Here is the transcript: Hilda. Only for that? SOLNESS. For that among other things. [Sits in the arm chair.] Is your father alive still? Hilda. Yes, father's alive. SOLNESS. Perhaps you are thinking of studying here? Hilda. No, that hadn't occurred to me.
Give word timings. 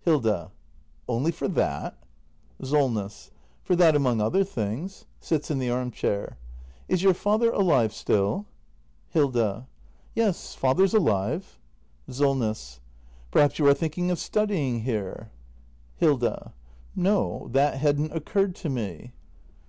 Hilda. 0.00 0.50
Only 1.06 1.30
for 1.30 1.46
that? 1.46 1.96
SOLNESS. 2.60 3.30
For 3.62 3.76
that 3.76 3.94
among 3.94 4.20
other 4.20 4.42
things. 4.42 5.04
[Sits 5.20 5.48
in 5.48 5.60
the 5.60 5.70
arm 5.70 5.92
chair.] 5.92 6.38
Is 6.88 7.04
your 7.04 7.14
father 7.14 7.52
alive 7.52 7.94
still? 7.94 8.46
Hilda. 9.10 9.68
Yes, 10.12 10.56
father's 10.56 10.92
alive. 10.92 11.60
SOLNESS. 12.08 12.80
Perhaps 13.30 13.60
you 13.60 13.66
are 13.68 13.74
thinking 13.74 14.10
of 14.10 14.18
studying 14.18 14.80
here? 14.80 15.30
Hilda. 15.98 16.52
No, 16.96 17.46
that 17.52 17.76
hadn't 17.78 18.10
occurred 18.12 18.56
to 18.56 18.68
me. 18.68 19.12